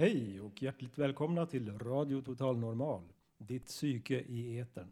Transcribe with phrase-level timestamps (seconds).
[0.00, 3.02] Hej och hjärtligt välkomna till Radio Total Normal,
[3.38, 4.90] ditt psyke i etern.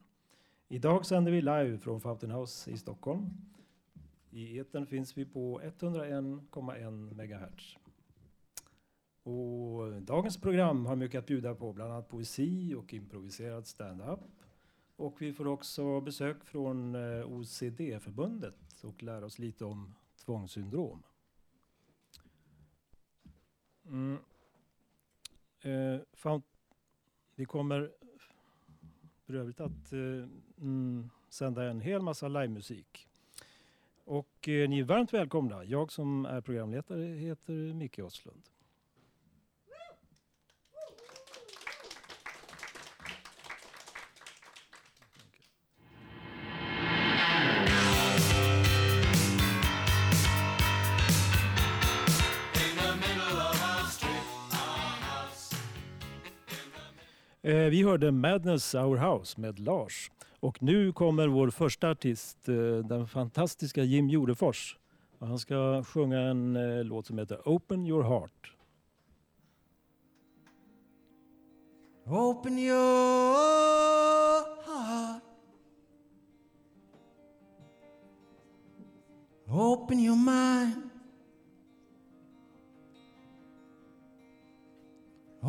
[0.69, 3.27] Idag sänder vi live från Fountain House i Stockholm.
[4.31, 7.77] I etern finns vi på 101,1 MHz.
[9.23, 14.21] Och dagens program har mycket att bjuda på, bland annat poesi och improviserad stand-up.
[14.97, 21.03] Och vi får också besök från eh, OCD-förbundet och lära oss lite om tvångssyndrom.
[25.63, 26.43] Eh, fan,
[27.35, 27.91] vi kommer
[29.27, 30.29] för övrigt att eh,
[30.61, 33.09] mm, sända en hel massa livemusik.
[34.05, 35.65] Och eh, ni är varmt välkomna.
[35.65, 38.43] Jag som är programledare heter Micke Åslund.
[57.49, 60.11] Eh, vi hörde Madness Our House med Lars.
[60.41, 62.55] Och nu kommer vår första artist, eh,
[62.85, 64.77] den fantastiska Jim Jordefors.
[65.21, 68.53] Han ska sjunga en eh, låt som heter Open Your Heart.
[72.07, 72.77] Open your
[74.67, 75.23] heart.
[79.49, 80.88] Open your mind.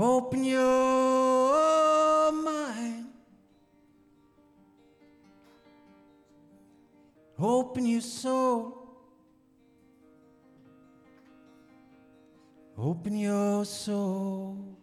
[0.01, 3.07] Open your mind.
[7.37, 8.77] Open your soul.
[12.77, 14.78] Open your soul.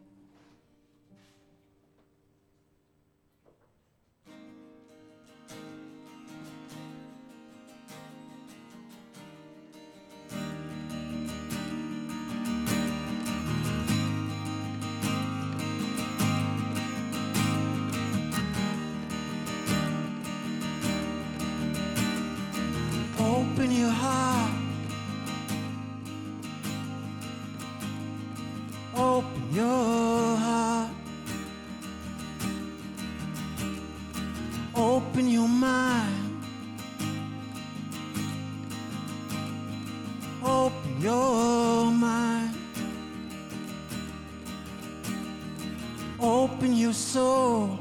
[46.97, 47.79] Soul.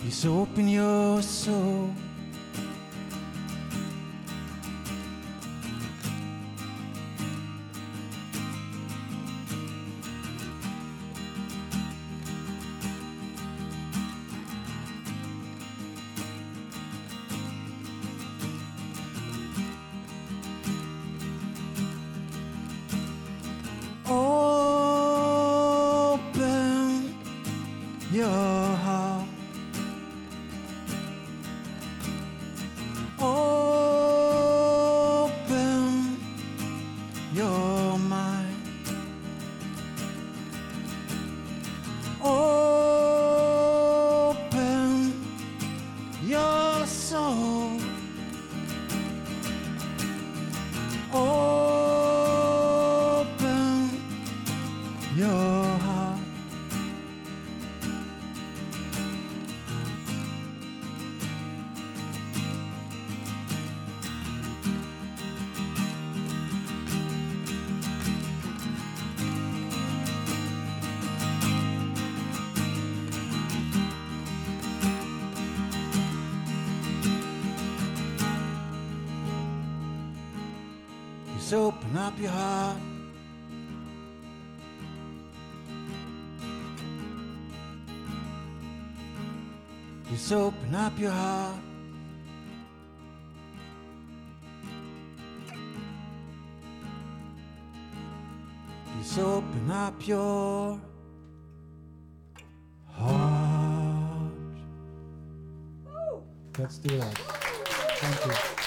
[0.00, 1.77] Please open your soul.
[81.88, 82.76] Open up your heart.
[90.10, 91.56] Just open up your heart.
[98.98, 100.80] Just open up your
[102.92, 104.32] heart.
[106.58, 107.14] Let's do that.
[108.00, 108.57] Thank you.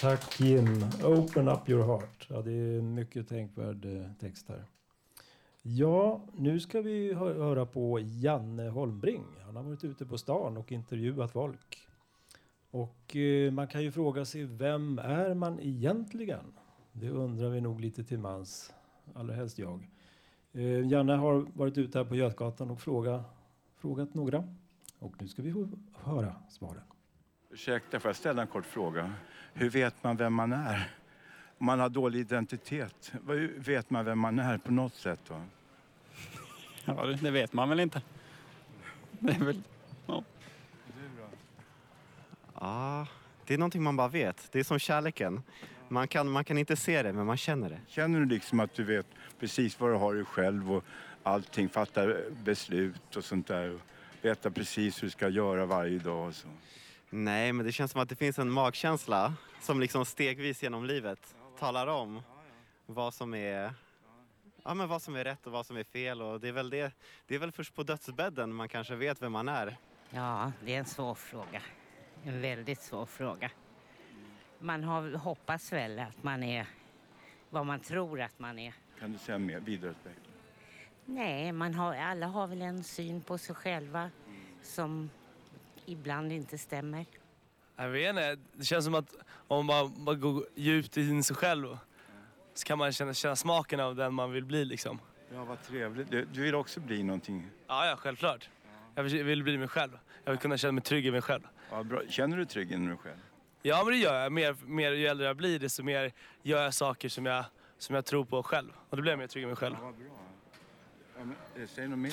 [0.00, 0.66] Tack Jim.
[1.04, 2.26] Open up your heart.
[2.30, 4.64] Ja, det är en mycket tänkvärd eh, text här.
[5.62, 9.24] Ja, nu ska vi hö- höra på Janne Holmbring.
[9.46, 11.78] Han har varit ute på stan och intervjuat folk.
[12.70, 16.44] Och eh, man kan ju fråga sig, vem är man egentligen?
[16.92, 18.72] Det undrar vi nog lite till mans,
[19.14, 19.88] allra helst jag.
[20.52, 23.24] Eh, Janne har varit ute här på Götgatan och fråga,
[23.76, 24.44] frågat några.
[24.98, 26.82] Och nu ska vi få höra svaren.
[27.50, 29.12] Ursäkta, får jag ställa en kort fråga?
[29.60, 30.90] Hur vet man vem man är?
[31.58, 35.20] Om man har dålig identitet, hur vet man vem man är på något sätt?
[35.30, 35.42] Va?
[36.84, 38.02] Ja, det, det vet man väl inte.
[39.18, 39.62] Det är väl...
[42.60, 43.06] Ja,
[43.46, 44.48] det är någonting man bara vet.
[44.52, 45.42] Det är som kärleken.
[45.88, 47.80] Man kan, man kan inte se det, men man känner det.
[47.88, 49.06] Känner du liksom att du vet
[49.40, 50.84] precis vad du har i dig själv och
[51.22, 53.74] allting, fattar beslut och sånt där?
[53.74, 53.80] Och
[54.22, 56.48] veta precis hur du ska göra varje dag och så?
[57.10, 61.34] Nej, men det känns som att det finns en magkänsla som liksom stegvis genom livet
[61.58, 62.22] talar om
[62.86, 63.74] vad som är
[64.64, 66.70] Ja, men vad som är rätt och vad som är fel och det är väl
[66.70, 66.92] det.
[67.26, 69.76] Det är väl först på dödsbädden man kanske vet vem man är.
[70.10, 71.62] Ja, det är en svår fråga.
[72.24, 73.50] En väldigt svår fråga.
[74.58, 76.66] Man har, hoppas väl att man är
[77.50, 78.74] vad man tror att man är.
[79.00, 79.60] Kan du säga mer?
[79.60, 80.22] Vidareutveckla.
[81.04, 84.10] Nej, man har, alla har väl en syn på sig själva
[84.62, 85.10] som
[85.90, 87.06] ibland inte stämmer.
[87.76, 89.14] Jag vet inte, det känns som att
[89.48, 91.78] om man, man går djupt in i sig själv
[92.54, 94.98] så kan man känna, känna smaken av den man vill bli liksom.
[95.34, 96.10] Ja, vad trevligt.
[96.10, 97.50] Du, du vill också bli någonting?
[97.66, 98.48] Ja, ja, självklart.
[98.94, 99.98] Jag vill, vill bli mig själv.
[100.24, 101.42] Jag vill kunna känna mig trygg i mig själv.
[101.70, 102.02] Ja, bra.
[102.08, 103.16] Känner du dig trygg inom dig själv?
[103.62, 104.32] Ja, men det gör jag.
[104.32, 107.44] Mer, mer, ju äldre jag blir desto mer gör jag saker som jag,
[107.78, 108.70] som jag tror på själv.
[108.88, 109.76] Och då blir jag mer trygg i mig själv.
[109.80, 110.06] Ja, vad bra.
[111.18, 112.12] Ja, men, eh, säg något mer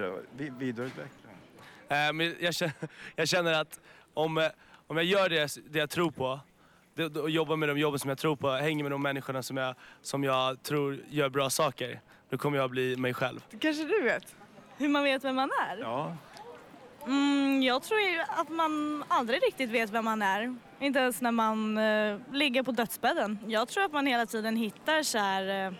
[0.00, 0.20] då,
[0.58, 1.27] Vidareutveckla.
[1.88, 2.74] Eh, men jag, känner,
[3.16, 3.80] jag känner att
[4.14, 4.46] om, eh,
[4.86, 6.40] om jag gör det, det jag tror på
[7.22, 9.74] och jobbar med de jobben som jag tror på, hänger med de människorna som jag,
[10.02, 12.00] som jag tror gör bra saker,
[12.30, 13.44] då kommer jag bli mig själv.
[13.60, 14.36] Kanske du vet?
[14.76, 15.76] Hur man vet vem man är?
[15.76, 16.16] Ja.
[17.06, 20.56] Mm, jag tror ju att man aldrig riktigt vet vem man är.
[20.80, 23.38] Inte ens när man eh, ligger på dödsbädden.
[23.46, 25.72] Jag tror att man hela tiden hittar så här, eh,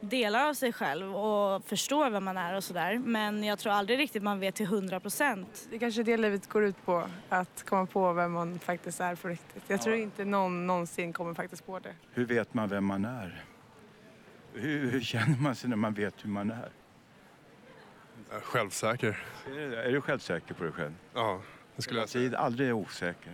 [0.00, 2.98] delar av sig själv och förstår vem man är och sådär.
[2.98, 5.68] Men jag tror aldrig riktigt man vet till hundra procent.
[5.70, 9.14] Det kanske är det livet går ut på, att komma på vem man faktiskt är
[9.14, 9.62] på riktigt.
[9.66, 10.02] Jag tror Ja.
[10.02, 11.94] inte någon någonsin kommer faktiskt på det.
[12.12, 13.44] Hur vet man vem man är?
[14.54, 16.68] Hur, hur känner man sig när man vet hur man är?
[18.42, 19.24] Självsäker.
[19.46, 20.92] Är, det, är du självsäker på dig själv?
[21.14, 21.40] Ja,
[21.76, 22.38] det skulle jag säga.
[22.38, 23.32] Aldrig osäker?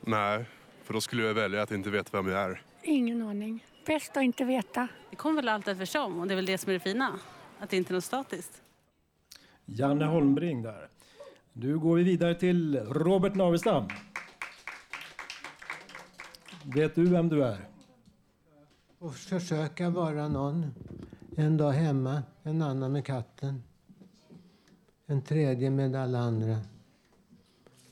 [0.00, 0.44] Nej,
[0.82, 2.62] för då skulle jag välja att inte veta vem jag är.
[2.82, 3.64] Ingen aning.
[3.86, 4.88] Bäst att inte veta.
[5.10, 7.18] Det kommer väl allt eftersom och det är väl det som är det fina.
[7.58, 8.62] Att det inte är något statiskt.
[9.64, 10.88] Janne Holmbring där.
[11.52, 13.88] Nu går vi vidare till Robert Navestam.
[16.74, 17.68] Vet du vem du är?
[18.98, 20.74] Och försöka vara någon.
[21.36, 23.62] En dag hemma, en annan med katten.
[25.06, 26.58] En tredje med alla andra.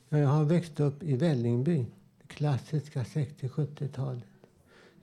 [0.09, 1.87] Jag har växt upp i Vällingby,
[2.21, 4.30] det klassiska 60-70-talet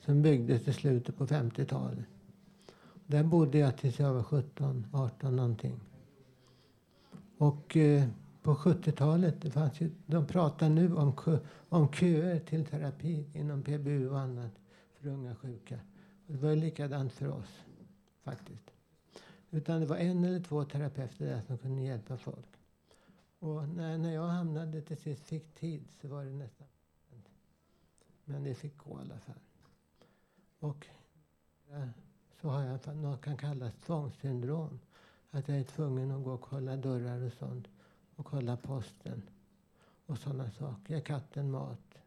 [0.08, 2.06] som byggdes i slutet på 50-talet.
[3.08, 5.80] Där bodde jag tills jag var 17, 18 någonting.
[7.38, 8.08] Och eh,
[8.42, 13.64] på 70-talet, det fanns ju, de pratar nu om, kö, om köer till terapi inom
[13.64, 14.52] PBU och annat
[14.94, 15.80] för unga sjuka.
[16.28, 17.60] Och det var ju likadant för oss
[18.24, 18.72] faktiskt.
[19.52, 22.50] Utan det var en eller två terapeuter där som kunde hjälpa folk.
[23.40, 26.68] Och när, när jag hamnade till sist fick tid så var det nästan
[28.26, 29.40] Men det fick gå i alla fall.
[30.60, 30.88] Och
[31.70, 31.88] eh,
[32.42, 34.80] så har jag något kan kallas tvångssyndrom.
[35.32, 37.68] Att jag är tvungen att gå och kolla dörrar och sånt.
[38.16, 39.22] Och kolla posten.
[40.06, 40.96] Och sådana saker.
[40.96, 41.98] Ge katten mat.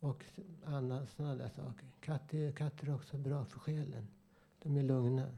[0.00, 0.24] Och
[0.64, 1.86] andra sådana där saker.
[2.00, 4.08] Katter, katter är också bra för själen.
[4.62, 5.28] De är lugna.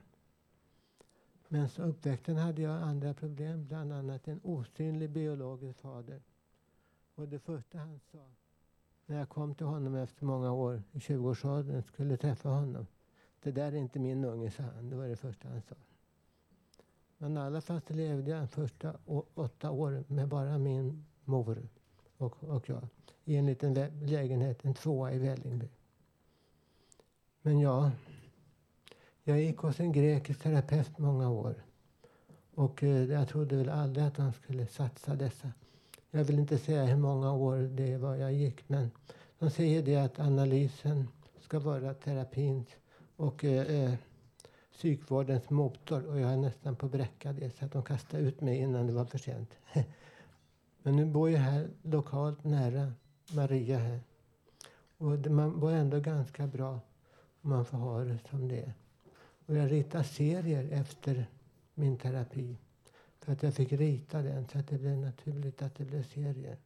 [1.49, 3.67] Men så uppväxten hade jag andra problem.
[3.67, 6.23] Bland annat en osynlig biologisk fader.
[7.15, 8.27] Och det första han sa
[9.09, 12.87] när jag kom till honom efter många år, i 20-årsåldern, skulle träffa honom.
[13.43, 14.91] Det där är inte min unge, sa han.
[14.91, 15.75] Det var det första han sa.
[17.19, 18.95] Men i alla fall så levde jag de första
[19.35, 21.69] åtta år med bara min mor
[22.17, 22.89] och, och jag
[23.25, 25.69] i en liten lägenhet, en tvåa i Vällingby.
[27.43, 27.91] Men ja,
[29.25, 31.55] jag gick hos en grekisk terapeut många år.
[32.55, 35.53] Och eh, jag trodde väl aldrig att han skulle satsa dessa.
[36.11, 38.91] Jag vill inte säga hur många år det var jag gick, men
[39.39, 41.09] de säger det att analysen
[41.41, 42.67] ska vara terapins
[43.17, 43.95] och eh, eh
[44.73, 46.07] psykvårdens motor.
[46.07, 48.87] Och jag är nästan på att bräcka det, så att de kastade ut mig innan
[48.87, 49.51] det var för sent.
[50.83, 52.93] men nu bor jag här lokalt nära
[53.33, 54.01] Maria här.
[54.99, 56.81] Och det, man var ändå ganska bra
[57.41, 58.73] om man får ha det som det är.
[59.47, 61.27] Och jag ritar serier efter
[61.75, 62.57] min terapi.
[63.29, 66.57] För att jag fick rita den så att det blev naturligt att det blev serier.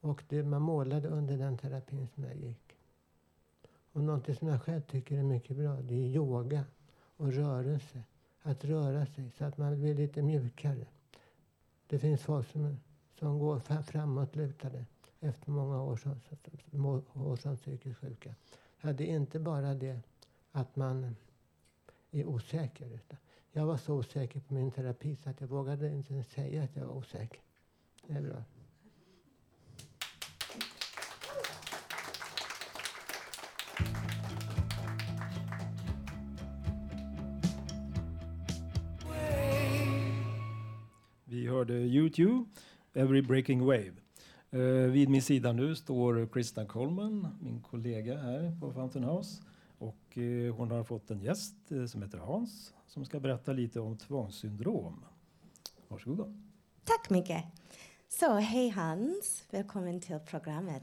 [0.00, 2.76] Och det, man målade under den terapin som jag gick.
[3.92, 6.64] Och någonting som jag själv tycker är mycket bra det är yoga
[7.16, 8.02] och rörelse.
[8.42, 10.86] Att röra sig så att man blir lite mjukare.
[11.86, 12.80] Det finns folk som,
[13.18, 14.84] som går framåtlutade
[15.20, 16.20] efter många år som,
[17.14, 18.34] år som psykiskt sjuka.
[18.80, 20.00] Ja, det är inte bara det
[20.52, 21.16] att man
[22.12, 22.86] är osäker.
[22.86, 23.18] Utan
[23.52, 26.86] jag var så osäker på min terapi så att jag vågade inte säga att jag
[26.86, 27.40] var osäker.
[28.06, 28.44] Det är bra.
[41.24, 42.44] Vi hörde YouTube,
[42.92, 43.92] Every Breaking Wave.
[44.54, 49.42] Uh, vid min sida nu står Christian Coleman, min kollega här på Fountain House.
[50.12, 53.80] Och uh, hon har fått en gäst uh, som heter Hans som ska berätta lite
[53.80, 55.04] om tvångssyndrom.
[55.88, 56.34] Varsågoda.
[56.84, 57.44] Tack mycket.
[58.08, 60.82] Så hej Hans, välkommen till programmet.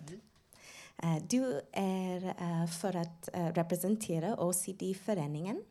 [1.30, 5.64] du är för att representera OCD-föreningen.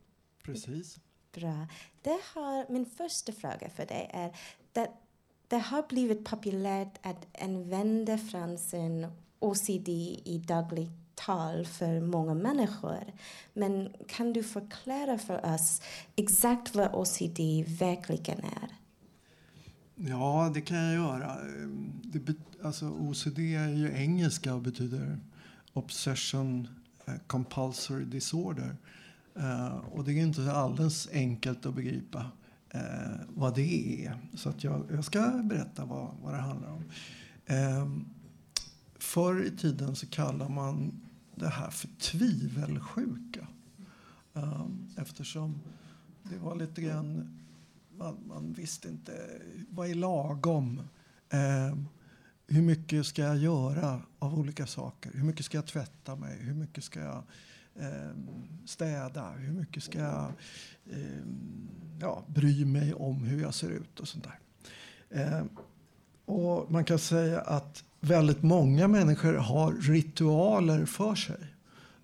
[0.43, 1.01] Precis.
[1.33, 1.67] Bra.
[2.03, 4.29] Det har, min första fråga för dig är
[4.75, 4.89] att
[5.49, 9.07] det har blivit populärt att använda frasen
[9.39, 13.05] OCD i dagligt tal för många människor.
[13.55, 15.83] Men kan du förklara för oss
[16.17, 17.41] exakt vad OCD
[17.79, 18.69] verkligen är?
[19.95, 21.33] Ja, det kan jag göra.
[21.33, 21.69] Eh,
[22.03, 25.19] det alltså, OCD är ju engelska och betyder
[25.73, 26.69] Obsession
[27.07, 28.77] eh, Compulsory Disorder.
[29.39, 32.19] Uh, och det är inte alldeles enkelt att begripa
[32.75, 34.19] uh, vad det är.
[34.35, 36.85] Så att jag, jag ska berätta vad, vad det handlar om.
[37.51, 38.03] Uh,
[38.99, 41.01] förr i tiden så kallade man
[41.39, 43.47] det här för tvivelsjuka.
[44.35, 45.61] Ehm, eftersom
[46.23, 47.39] det var lite grann...
[47.97, 49.13] Man, man visste inte
[49.69, 50.83] vad är lagom.
[51.31, 51.89] Ehm,
[52.47, 55.11] hur mycket ska jag göra av olika saker?
[55.15, 56.39] Hur mycket ska jag tvätta mig?
[56.41, 57.23] Hur mycket ska jag
[57.75, 58.11] eh,
[58.67, 59.31] städa?
[59.31, 60.33] Hur mycket ska jag
[60.85, 61.25] eh,
[62.01, 64.39] ja, bry mig om hur jag ser ut och sånt där.
[65.11, 65.45] Eh,
[66.25, 71.55] och man kan säga att väldigt många människor har ritualer för sig.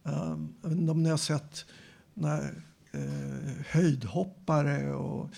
[0.03, 1.65] Um, jag vet inte om ni har sett
[2.15, 5.31] när eh, höjdhoppare och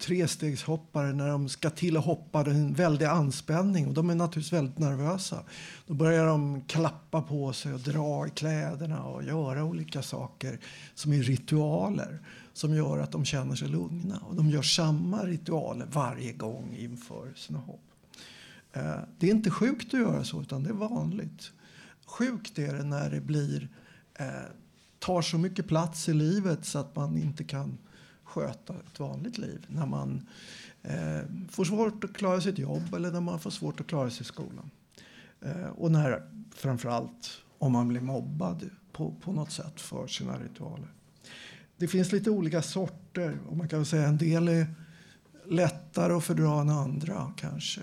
[0.00, 2.44] trestegshoppare när de ska till att hoppa.
[2.44, 5.42] Det är en väldig anspänning och de är naturligtvis väldigt nervösa.
[5.86, 10.58] Då börjar de klappa på sig och dra i kläderna och göra olika saker
[10.94, 12.18] som är ritualer
[12.52, 14.18] som gör att de känner sig lugna.
[14.28, 17.80] Och de gör samma ritualer varje gång inför sina hopp.
[18.78, 21.52] Eh, det är inte sjukt att göra så, utan det är vanligt.
[22.06, 23.68] Sjukt är det när det blir,
[24.14, 24.26] eh,
[24.98, 27.78] tar så mycket plats i livet så att man inte kan
[28.24, 29.66] sköta ett vanligt liv.
[29.68, 30.28] När man
[30.82, 31.20] eh,
[31.50, 34.24] får svårt att klara sitt jobb eller när man får svårt att klara sig i
[34.24, 34.70] skolan.
[35.40, 36.22] Eh, och när,
[36.54, 40.88] framförallt om man blir mobbad på, på något sätt för sina ritualer.
[41.76, 44.74] Det finns lite olika sorter och man kan säga en del är
[45.46, 47.80] lättare att fördra än andra kanske.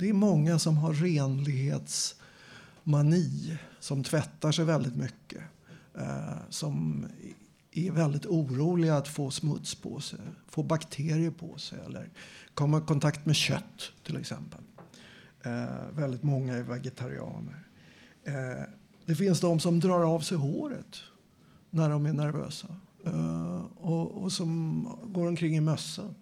[0.00, 5.42] Det är många som har renlighetsmani, som tvättar sig väldigt mycket.
[5.94, 7.06] Eh, som
[7.72, 12.08] är väldigt oroliga att få smuts på sig, få bakterier på sig eller
[12.54, 14.60] komma i kontakt med kött till exempel.
[15.42, 17.66] Eh, väldigt många är vegetarianer.
[18.24, 18.62] Eh,
[19.04, 20.96] det finns de som drar av sig håret
[21.70, 22.68] när de är nervösa
[23.04, 26.14] eh, och, och, som går omkring i mössa.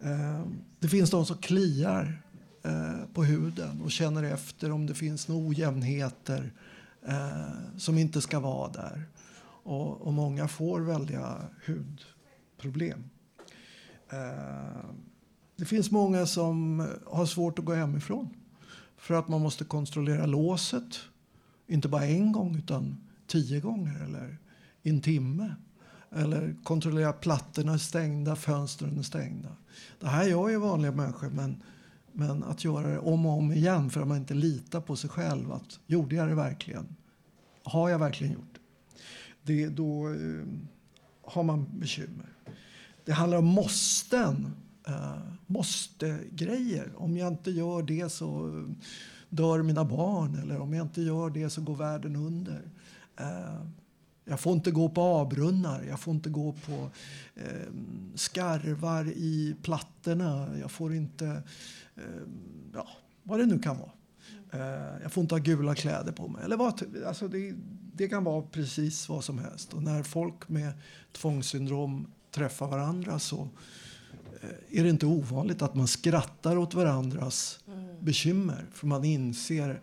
[0.00, 0.46] Eh,
[0.78, 2.22] det finns de som kliar
[2.66, 6.52] eh, på huden och känner efter om det finns några ojämnheter
[7.08, 9.04] eh, som inte ska vara där.
[9.62, 13.04] Och, och många får väldiga hudproblem.
[14.10, 14.84] Eh,
[15.56, 18.28] det finns många som har svårt att gå hemifrån
[18.96, 20.98] för att man måste kontrollera låset.
[21.66, 22.96] Inte bara en gång, utan
[23.26, 24.38] tio gånger eller
[24.82, 25.54] i en timme.
[26.10, 29.48] Eller kontrollera plattorna är stängda, fönstren är stängda.
[30.00, 31.62] Det här gör ju vanliga människor men
[32.18, 35.10] men att göra det om och om igen för att man inte litar på sig
[35.10, 35.52] själv.
[35.52, 36.96] Att, gjorde jag det verkligen?
[37.62, 38.54] Har jag verkligen gjort
[39.42, 39.54] det?
[39.54, 40.46] det då eh,
[41.22, 42.26] har man bekymmer.
[43.04, 44.52] Det handlar om måsten.
[44.86, 46.92] Eh, måste-grejer.
[46.96, 48.50] Om jag inte gör det så
[49.28, 50.38] dör mina barn.
[50.42, 52.62] Eller om jag inte gör det så går världen under.
[53.16, 53.66] Eh,
[54.28, 56.90] jag får inte gå på avbrunnar, jag får inte gå på
[57.34, 57.66] eh,
[58.14, 60.48] skarvar i plattorna.
[60.60, 61.38] Jag får inte, eh,
[62.74, 62.88] ja,
[63.22, 63.90] vad det nu kan vara.
[64.52, 66.44] Eh, jag får inte ha gula kläder på mig.
[66.44, 67.54] Eller vad, alltså det,
[67.92, 69.74] det kan vara precis vad som helst.
[69.74, 70.72] Och när folk med
[71.12, 73.48] tvångssyndrom träffar varandra så
[74.42, 78.04] eh, är det inte ovanligt att man skrattar åt varandras mm.
[78.04, 78.66] bekymmer.
[78.72, 79.80] För man inser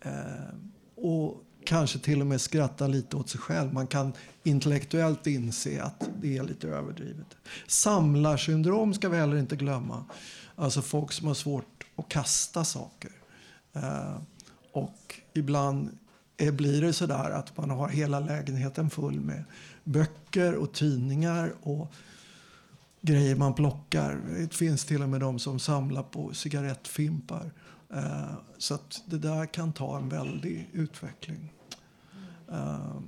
[0.00, 0.54] eh,
[0.94, 3.72] och kanske till och med skratta lite åt sig själv.
[3.72, 4.12] Man kan
[4.42, 7.26] intellektuellt inse att det är lite överdrivet.
[7.66, 10.04] Samlarsyndrom ska vi heller inte glömma.
[10.56, 13.10] Alltså folk som har svårt att kasta saker.
[13.72, 14.16] Eh,
[14.72, 15.98] och ibland
[16.36, 19.44] är, blir det så där att man har hela lägenheten full med
[19.84, 21.92] böcker och tidningar och
[23.00, 24.20] grejer man plockar.
[24.38, 27.50] Det finns till och med de som samlar på cigarettfimpar.
[27.94, 31.52] Eh, så att det där kan ta en väldig utveckling.
[32.50, 33.00] Eh,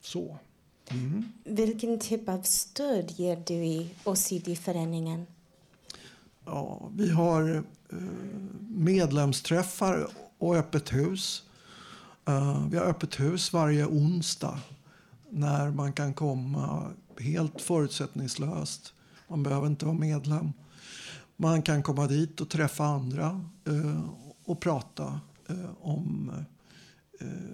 [0.00, 0.38] så.
[0.90, 1.24] Mm.
[1.44, 5.26] Vilken typ av stöd ger du i OCD-föreningen?
[6.44, 7.98] Ja, vi har eh,
[8.68, 10.06] medlemsträffar
[10.38, 11.42] och öppet hus.
[12.70, 14.58] Vi har öppet hus varje onsdag
[15.30, 18.94] när man kan komma helt förutsättningslöst.
[19.28, 20.52] Man behöver inte vara medlem.
[21.36, 24.04] Man kan komma dit och träffa andra eh,
[24.44, 26.32] och prata eh, om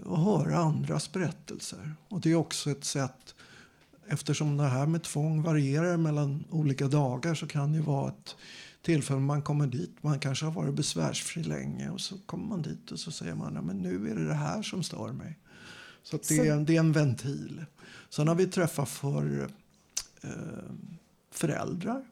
[0.04, 1.94] och höra andras berättelser.
[2.08, 3.34] Och det är också ett sätt,
[4.08, 8.36] eftersom det här med tvång varierar mellan olika dagar så kan det vara ett
[8.82, 10.02] tillfälle man kommer dit.
[10.02, 13.56] Man kanske har varit besvärsfri länge och så kommer man dit och så säger man
[13.56, 15.38] att nu är det det här som stör mig.
[16.02, 17.64] Så det, är, det är en ventil.
[18.10, 19.48] Sen har vi träffat för
[20.22, 20.30] eh,
[21.30, 22.04] föräldrar,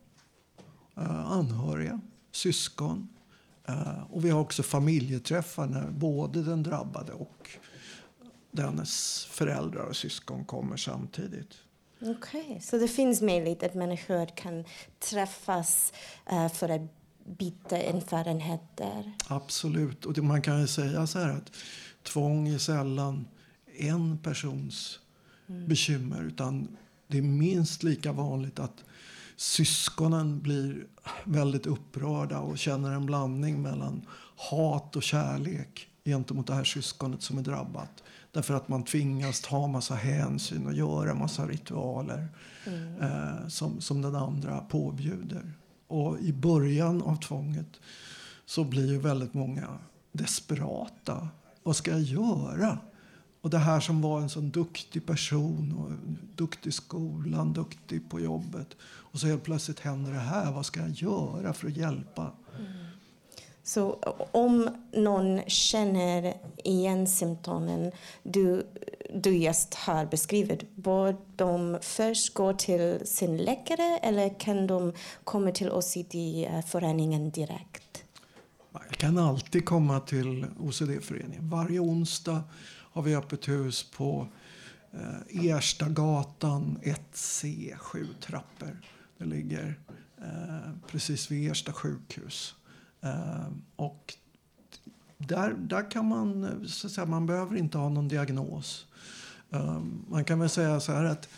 [0.96, 2.00] eh, anhöriga,
[2.32, 3.08] syskon.
[3.68, 7.50] Eh, och vi har också familjeträffar när både den drabbade och
[8.50, 11.54] dennes föräldrar och syskon kommer samtidigt.
[12.00, 12.60] Okej, okay.
[12.60, 14.64] så det finns möjlighet att människor kan
[14.98, 15.92] träffas
[16.32, 16.80] uh, för att
[17.24, 19.12] byta erfarenheter?
[19.28, 20.06] Absolut.
[20.06, 21.52] Och man kan ju säga så här att
[22.02, 23.26] tvång är sällan
[23.78, 25.00] en persons
[25.48, 25.68] mm.
[25.68, 26.76] bekymmer utan
[27.06, 28.84] det är minst lika vanligt att
[29.38, 30.86] syskonen blir
[31.24, 34.02] väldigt upprörda och känner en blandning mellan
[34.36, 38.02] hat och kärlek gentemot det här syskonet som är drabbat.
[38.32, 42.28] Därför att man tvingas ta massa hänsyn och göra massa ritualer
[42.66, 43.00] mm.
[43.00, 45.52] eh, som, som den andra påbjuder.
[45.86, 47.80] Och i början av tvånget
[48.46, 49.78] så blir ju väldigt många
[50.12, 51.28] desperata.
[51.62, 52.78] Vad ska jag göra?
[53.40, 55.90] Och det här som var en sån duktig person, och
[56.36, 58.76] duktig i skolan, duktig på jobbet.
[58.80, 60.52] Och så helt plötsligt händer det här.
[60.52, 62.32] Vad ska jag göra för att hjälpa?
[62.58, 62.88] Mm.
[63.62, 63.98] Så
[64.32, 68.66] om någon känner igen symptomen du,
[69.14, 74.92] du just har beskrivit, bör de först gå till sin läkare eller kan de
[75.24, 78.04] komma till OCD-föreningen direkt?
[78.70, 81.50] Man kan alltid komma till OCD-föreningen.
[81.50, 82.42] Varje onsdag
[82.92, 84.28] har vi öppet hus på
[84.92, 88.76] eh, Erstagatan 1C, sju trappor.
[89.18, 89.78] Det ligger
[90.18, 92.54] eh, precis vid Ersta sjukhus.
[93.00, 94.14] Eh, och
[95.18, 98.86] där, där kan man, så att säga, man behöver inte ha någon diagnos.
[99.50, 101.28] Eh, man kan väl säga så här att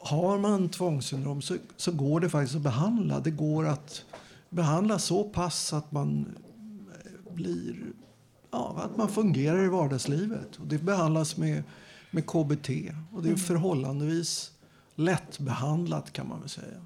[0.00, 3.20] har man tvångssyndrom så, så går det faktiskt att behandla.
[3.20, 4.04] Det går att
[4.48, 6.34] behandla så pass att man
[7.04, 7.92] eh, blir
[8.50, 10.56] ja, att man fungerar i vardagslivet.
[10.56, 11.62] Och det behandlas med,
[12.10, 12.68] med KBT
[13.12, 13.36] och det är mm.
[13.36, 14.52] förhållandevis
[14.94, 16.80] lättbehandlat kan man väl säga.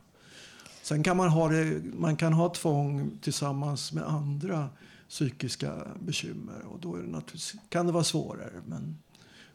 [0.82, 4.68] Sen kan man ha, det, man kan ha tvång tillsammans med andra
[5.08, 8.62] psykiska bekymmer och då är det kan det vara svårare.
[8.66, 8.98] Men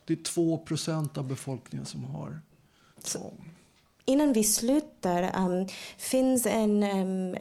[0.06, 2.42] det är 2% av befolkningen som har
[3.04, 3.54] tvång.
[4.06, 5.68] Innan vi slutar, um,
[5.98, 7.36] finns en, um,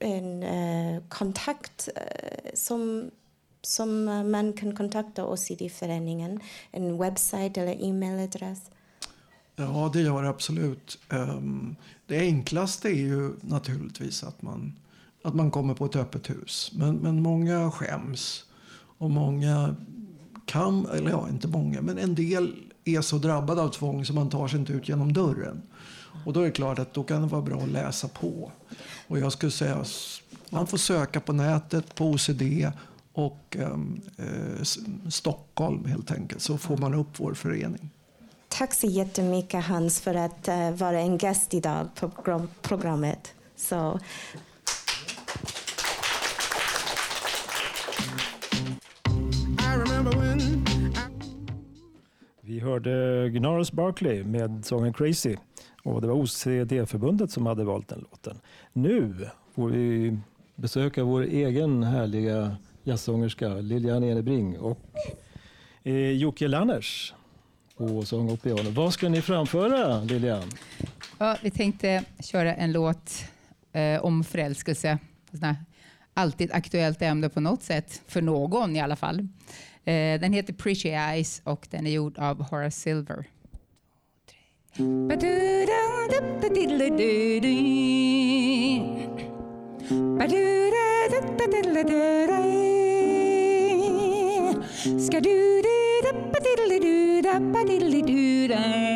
[0.00, 3.10] en uh, kontakt uh, som
[3.66, 6.40] som eh, man kan kontakta oss i föreningen?
[6.70, 8.70] En webbsajt eller e-mailadress?
[9.56, 10.98] Ja, det gör det absolut.
[11.08, 11.76] Ehm,
[12.06, 14.72] det enklaste är ju naturligtvis att man,
[15.22, 16.72] att man kommer på ett öppet hus.
[16.74, 18.44] Men, men många skäms.
[18.98, 19.76] Och många
[20.46, 24.30] kan, eller ja, inte många, men en del är så drabbade av tvång så man
[24.30, 25.62] tar sig inte ut genom dörren.
[26.26, 28.52] Och då är det klart att då kan det vara bra att läsa på.
[29.08, 29.84] Och jag skulle säga
[30.50, 32.42] Man får söka på nätet på OCD
[33.16, 34.62] och ehm, eh,
[35.10, 37.90] Stockholm helt enkelt så får man upp vår förening.
[38.48, 43.34] Tack så jättemycket Hans för att eh, vara en gäst idag på program- programmet.
[43.56, 44.00] Så,
[52.40, 55.36] Vi hörde Gnarls Barkley med sången Crazy
[55.82, 58.40] och det var OCD-förbundet som hade valt den låten.
[58.72, 59.14] Nu
[59.54, 60.18] får vi
[60.54, 64.78] besöka vår egen härliga jazzsångerska Lilian Enebring och
[65.82, 67.14] eh, Jocke Lanners
[67.76, 68.70] på sång och piano.
[68.70, 70.50] Vad ska ni framföra Lilian?
[71.18, 73.24] Ja, vi tänkte köra en låt
[73.72, 74.98] eh, om förälskelse.
[75.30, 75.54] Sån
[76.14, 79.18] Alltid aktuellt ämne på något sätt, för någon i alla fall.
[79.84, 83.24] Eh, den heter Pretty Eyes och den är gjord av Horace Silver.
[84.78, 85.08] Mm.
[98.48, 98.86] Da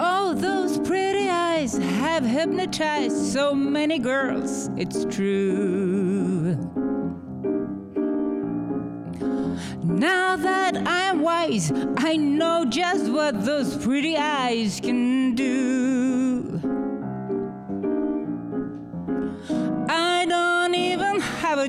[0.00, 6.56] Oh, those pretty eyes have hypnotized so many girls, it's true.
[9.82, 16.67] Now that I'm wise, I know just what those pretty eyes can do.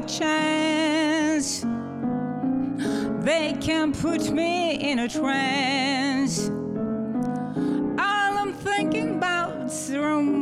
[0.08, 1.62] Chance.
[3.24, 6.50] They can put me in a trance.
[6.50, 10.40] All I'm thinking about's romance.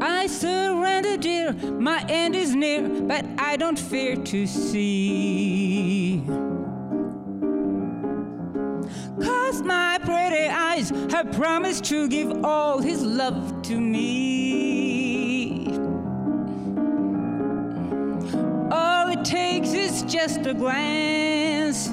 [0.00, 1.52] I surrender, dear.
[1.52, 6.22] My end is near, but I don't fear to see.
[9.22, 15.66] Cause my pretty eyes have promised to give all his love to me.
[18.70, 21.88] All it takes is just a glance,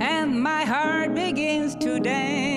[0.00, 2.49] and my heart begins to dance.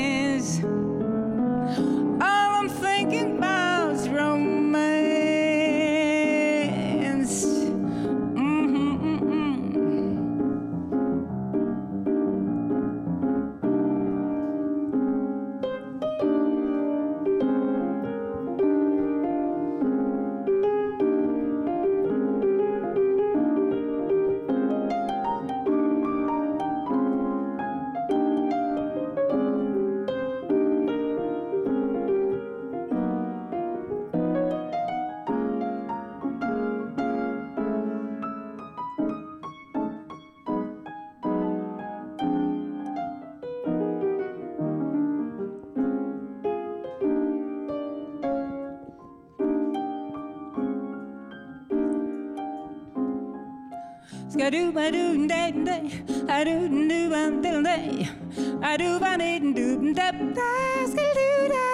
[58.73, 60.51] I do ba dee do da da,
[60.91, 61.65] ska do da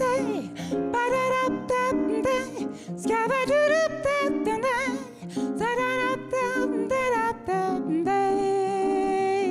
[0.00, 0.50] day,
[0.92, 1.82] ba da da da
[2.26, 2.52] day,
[3.02, 4.92] ska ba do da da day,
[5.60, 6.44] da da da da
[6.90, 7.04] da
[7.46, 7.60] da
[8.04, 9.46] da day,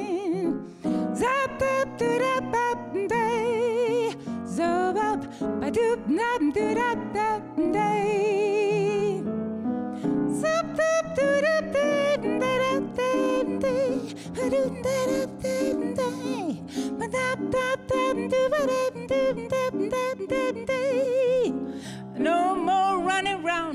[1.22, 2.68] zap da da ba
[3.10, 4.14] day,
[4.46, 5.10] zo ba
[5.62, 7.05] ba do da da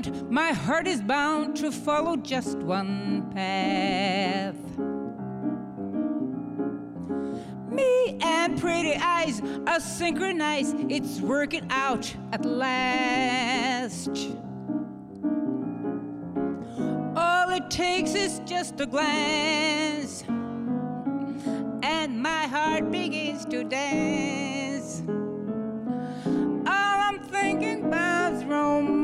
[0.05, 4.55] round, my heart is bound to follow just one path.
[7.69, 14.09] Me and pretty eyes are synchronized, it's working out at last.
[17.15, 20.23] All it takes is just a glance,
[21.83, 25.03] and my heart begins to dance.
[26.67, 29.00] All I'm thinking about's romance.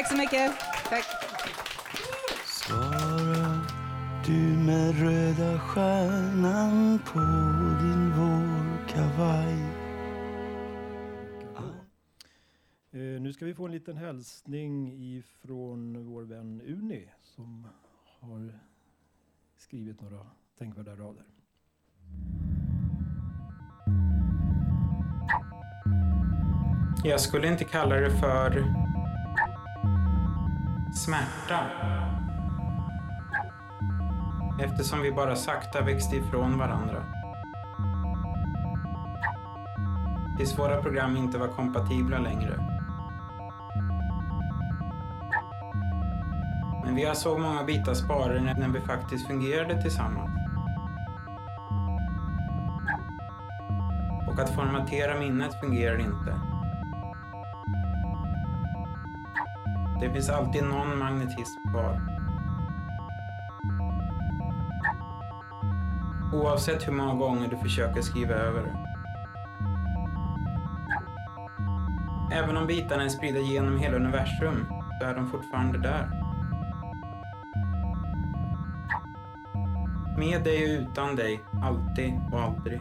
[0.00, 0.52] Tack så mycket.
[0.88, 1.04] Tack.
[2.46, 3.60] Svara
[4.26, 7.18] du med röda stjärnan på
[7.80, 9.54] din vårkavaj
[12.92, 17.66] Eh, nu ska vi få en liten hälsning ifrån vår vän Uni som
[18.20, 18.58] har
[19.56, 20.26] skrivit några
[20.58, 21.24] tänkvärda rader.
[27.04, 28.89] Jag skulle inte kalla det för
[30.96, 31.66] smärta.
[34.60, 37.02] Eftersom vi bara sakta växte ifrån varandra.
[40.38, 42.80] Tills våra program inte var kompatibla längre.
[46.84, 50.30] Men vi har så många bitar sparade när vi faktiskt fungerade tillsammans.
[54.28, 56.49] Och att formatera minnet fungerar inte.
[60.00, 62.00] Det finns alltid någon magnetism kvar.
[66.32, 68.76] Oavsett hur många gånger du försöker skriva över det.
[72.36, 74.66] Även om bitarna är spridda genom hela universum
[75.00, 76.10] så är de fortfarande där.
[80.18, 82.80] Med dig och utan dig, alltid och aldrig.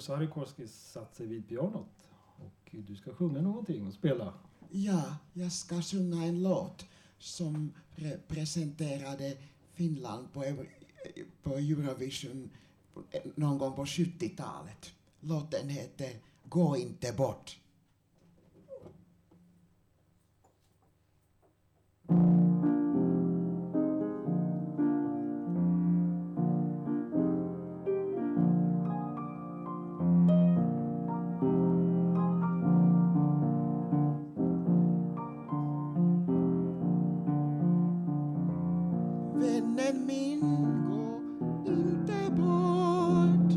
[0.00, 2.08] Marko Sarikoski satt sig vid pianot.
[2.36, 4.34] Och du ska sjunga någonting och spela.
[4.70, 6.84] Ja, jag ska sjunga en låt
[7.18, 9.36] som representerade
[9.72, 10.66] Finland på, Euro-
[11.42, 12.50] på Eurovision
[13.34, 14.90] någon gång på 70-talet.
[15.20, 16.16] Låten heter
[16.48, 17.59] Gå inte bort.
[39.80, 40.40] Vännen min,
[40.90, 41.20] gå
[41.72, 43.52] inte bort.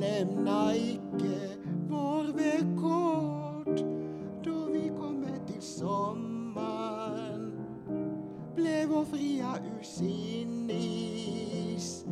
[0.00, 1.56] Lämna icke
[1.88, 3.78] vår väg kort.
[4.44, 7.52] Då vi kommer till sommaren
[8.54, 12.04] blev vår fria ur sin is.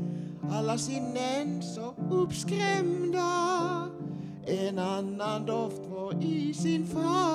[0.50, 3.88] Alla sinnen så uppskrämda.
[4.46, 7.31] En annan doft var i sin famn.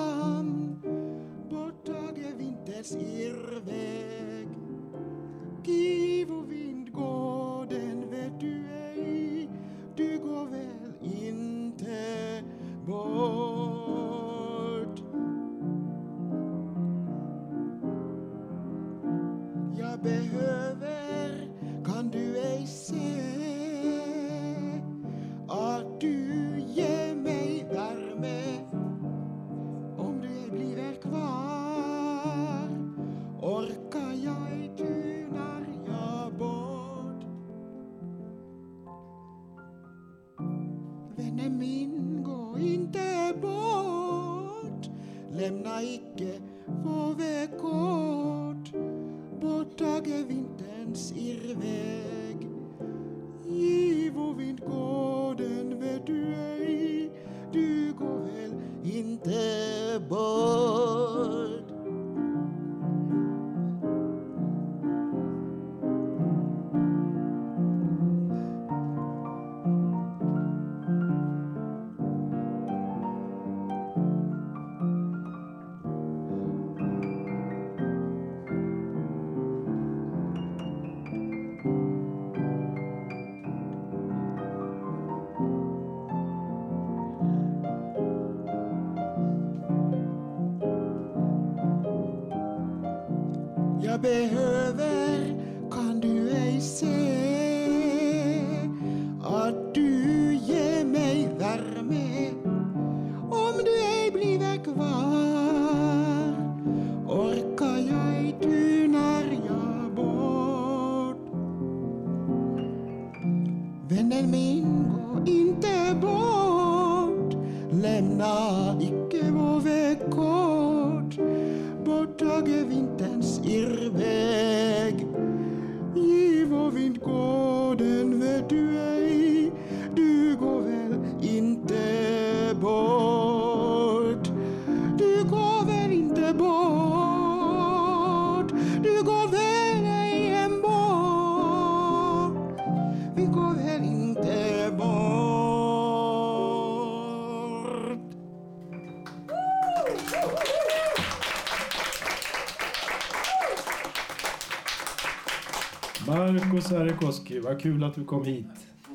[157.42, 158.46] Sarikoski, vad kul att du kom hit.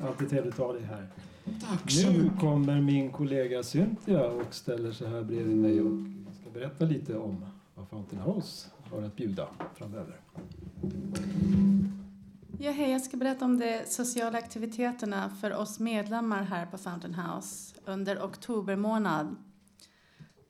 [0.03, 1.07] Alltid trevligt att ha dig här.
[1.61, 2.41] Tack så Nu mycket.
[2.41, 5.99] kommer min kollega Cynthia och ställer sig här bredvid mig och
[6.41, 10.21] ska berätta lite om vad Fountain House har att bjuda framöver.
[12.59, 17.15] Ja, hej, jag ska berätta om de sociala aktiviteterna för oss medlemmar här på Fountain
[17.15, 19.37] House under oktober månad.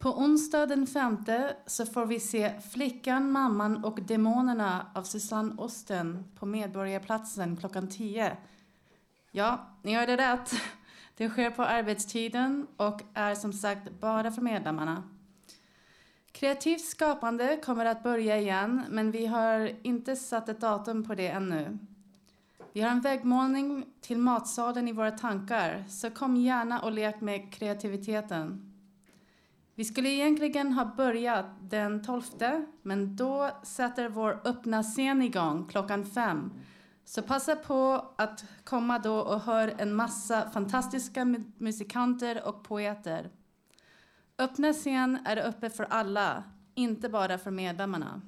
[0.02, 1.18] På onsdag den 5
[1.66, 8.36] så får vi se Flickan, mamman och demonerna av Susanne Osten på Medborgarplatsen klockan 10.
[9.30, 10.52] Ja, ni hörde rätt.
[11.16, 15.02] Det sker på arbetstiden och är som sagt bara för medlemmarna.
[16.32, 21.28] Kreativt skapande kommer att börja igen, men vi har inte satt ett datum på det
[21.28, 21.78] ännu.
[22.72, 27.52] Vi har en väggmålning till matsalen i våra tankar, så kom gärna och lek med
[27.52, 28.71] kreativiteten.
[29.74, 32.22] Vi skulle egentligen ha börjat den 12,
[32.82, 36.52] men då sätter vår öppna scen igång klockan fem.
[37.04, 41.24] Så passa på att komma då och hör en massa fantastiska
[41.58, 43.30] musikanter och poeter.
[44.38, 48.22] Öppna scen är öppen för alla, inte bara för medlemmarna.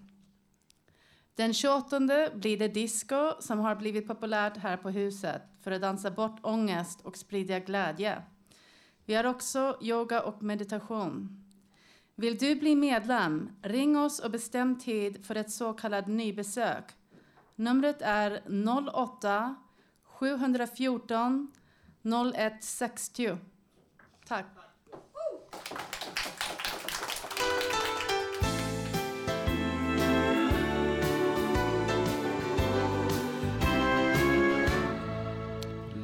[1.35, 2.01] Den 28
[2.35, 7.01] blir det disco som har blivit populärt här på huset för att dansa bort ångest
[7.01, 8.23] och sprida glädje.
[9.07, 11.45] Vi har också yoga och meditation.
[12.15, 13.51] Vill du bli medlem?
[13.63, 16.85] Ring oss och bestäm tid för ett så kallat nybesök.
[17.57, 18.43] Numret är
[18.95, 19.57] 08
[20.05, 21.53] 714
[22.03, 23.37] 0160.
[24.27, 24.47] Tack.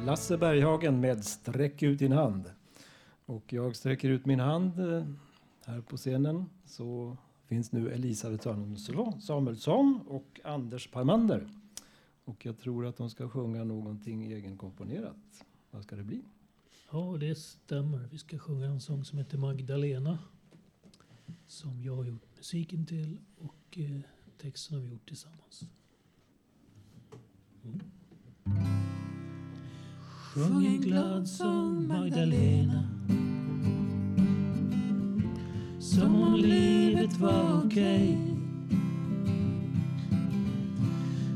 [0.05, 2.60] Lasse Berghagen med Sträck ut din hand.
[3.31, 5.05] Och jag sträcker ut min hand eh,
[5.65, 8.47] här på scenen så finns nu Elisabeth
[9.19, 11.49] Samuelsson och Anders Parmander.
[12.25, 15.45] Och jag tror att de ska sjunga någonting egenkomponerat.
[15.71, 16.21] Vad ska det bli?
[16.91, 18.07] Ja, det stämmer.
[18.11, 20.19] Vi ska sjunga en sång som heter Magdalena.
[21.47, 23.99] Som jag har gjort musiken till och eh,
[24.41, 25.63] texten har vi gjort tillsammans.
[27.63, 27.79] Mm.
[30.33, 32.89] Sjung en glad sång Magdalena
[35.81, 38.17] som om livet var okej.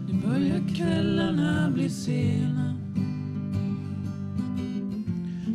[0.07, 2.75] Nu börjar kvällarna bli sena.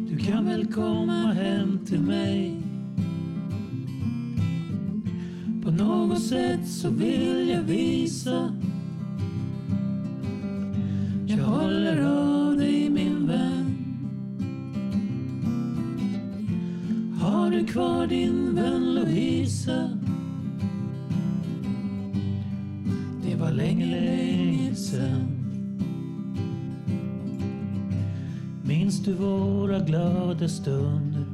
[0.09, 2.63] Du kan väl komma hem till mig?
[5.63, 8.53] På något sätt så vill jag visa.
[11.27, 12.40] Jag håller upp
[17.61, 19.91] Har du kvar din vän Lovisa?
[23.25, 25.27] Det var länge, länge sen
[28.63, 31.25] Minns du våra glada stunder?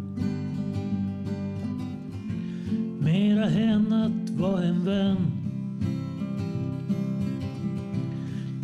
[3.01, 5.17] Mera än att vara en vän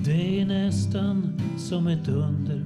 [0.05, 2.62] Det är nästan som ett under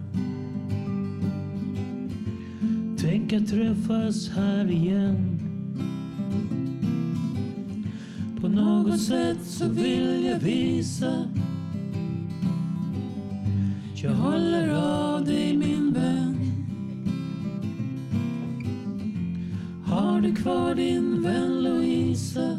[3.29, 5.41] brukar träffas här igen.
[8.41, 11.29] På något sätt så vill jag visa.
[13.95, 16.37] Jag håller av dig min vän.
[19.85, 22.56] Har du kvar din vän Louisa?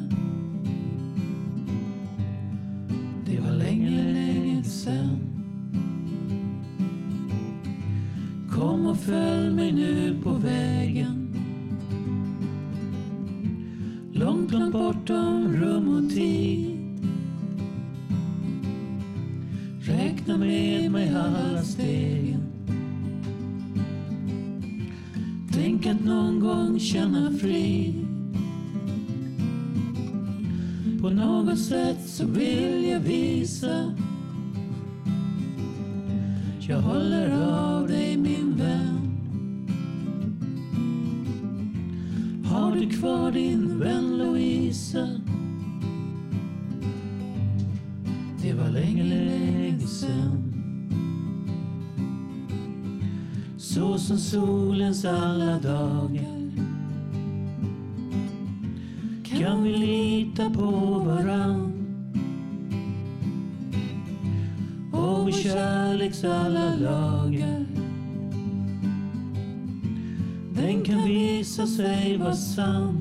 [55.08, 56.52] Alla dagar.
[59.24, 60.72] Kan vi lita på
[61.06, 61.74] varann?
[64.94, 67.66] Och vår kärleks alla lagar
[70.58, 72.98] Den kan visa sig vara sann.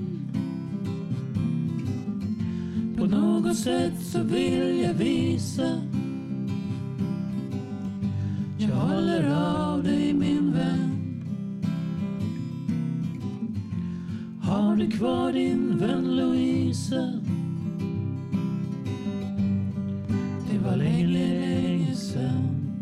[2.97, 5.81] På något sätt så vill jag visa.
[8.59, 10.36] Jag håller av dig min
[14.77, 17.21] Har du kvar din vän Louise?
[20.51, 22.73] Det var länge, länge sen.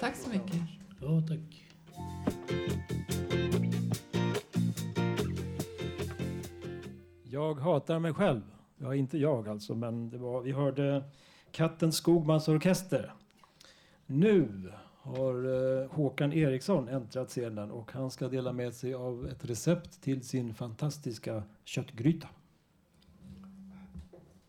[0.00, 0.60] Tack så mycket.
[1.00, 1.66] Ja, tack.
[7.24, 8.55] Jag hatar mig själv.
[8.78, 11.04] Ja, inte jag alltså, men det var, vi hörde
[11.50, 13.14] Katten Skogmans orkester.
[14.06, 15.34] Nu har
[15.82, 20.24] eh, Håkan Eriksson äntrat scenen och han ska dela med sig av ett recept till
[20.24, 22.28] sin fantastiska köttgryta.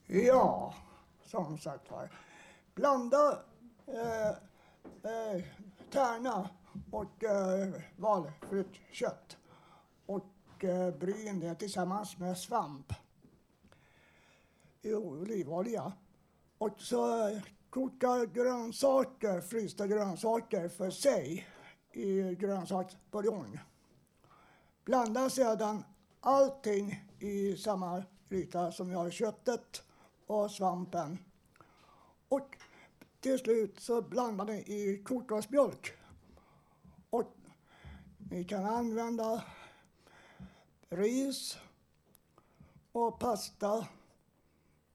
[0.08, 0.74] Ja,
[1.26, 2.10] som sagt var.
[2.76, 3.40] Blanda
[3.88, 4.30] eh,
[5.12, 5.44] eh,
[5.92, 6.50] tärna
[6.92, 9.38] och eh, valfritt kött
[10.06, 12.94] och eh, bryn det tillsammans med svamp
[14.82, 15.94] i olivolja.
[16.58, 17.32] Och så
[17.70, 21.48] koka grönsaker, frysta grönsaker för sig
[21.92, 23.60] i grönsaksbuljong.
[24.86, 25.84] Blanda sedan
[26.20, 29.84] allting i samma gryta som jag har köttet
[30.28, 31.18] och svampen.
[32.30, 32.58] Och
[33.20, 35.94] till slut så blandar ni i kokosmjölk.
[37.10, 37.36] Och
[38.18, 39.44] ni kan använda
[40.90, 41.58] ris
[42.92, 43.88] och pasta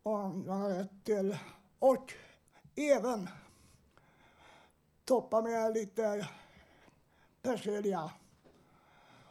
[0.03, 1.39] och andra rätt till
[1.79, 2.13] och
[2.77, 3.29] även
[5.05, 6.29] toppa med lite
[7.43, 8.11] persilja.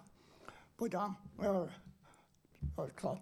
[0.78, 1.72] program är
[2.96, 3.20] klart.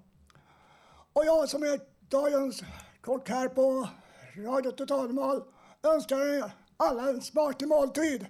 [1.12, 2.62] Och jag som är dagens
[3.00, 3.88] kock här på
[4.36, 5.42] Radio Totalnormal
[5.82, 8.26] önskar er alla en smaklig måltid.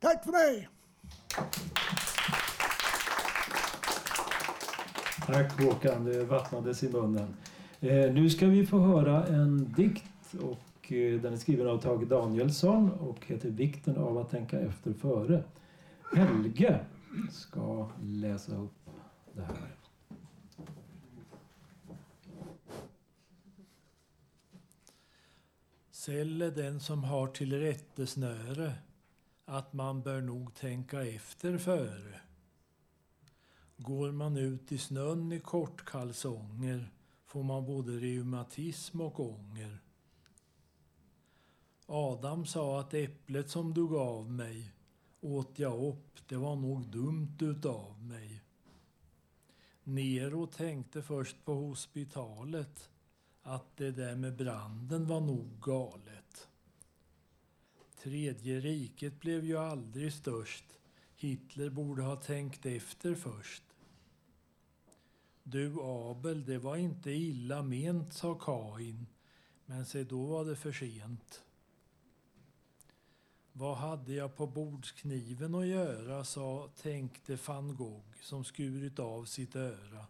[0.00, 0.68] Tack för mig!
[5.26, 7.36] Tack Håkan, det vattnades i munnen.
[7.80, 12.06] Eh, nu ska vi få höra en dikt och eh, den är skriven av Tage
[12.06, 15.44] Danielsson och heter Vikten av att tänka efter före.
[16.16, 16.80] Helge
[17.30, 18.90] ska läsa upp
[19.32, 19.81] det här.
[26.02, 28.74] Sälle är den som har till rättesnöre
[29.44, 32.20] att man bör nog tänka efter före.
[33.76, 36.92] Går man ut i snön i kortkalsonger
[37.26, 39.78] får man både reumatism och ånger.
[41.86, 44.72] Adam sa att äpplet som du gav mig
[45.20, 48.42] åt jag upp, det var nog dumt utav mig.
[49.84, 52.91] Nero tänkte först på hospitalet
[53.42, 56.48] att det där med branden var nog galet.
[58.02, 60.64] Tredje riket blev ju aldrig störst.
[61.16, 63.62] Hitler borde ha tänkt efter först.
[65.42, 69.06] Du Abel, det var inte illa ment, sa Kain.
[69.66, 71.42] Men se, då var det för sent.
[73.52, 79.56] Vad hade jag på bordskniven att göra, sa tänkte van Gogh som skurit av sitt
[79.56, 80.06] öra.